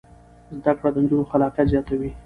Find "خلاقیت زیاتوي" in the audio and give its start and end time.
1.31-2.11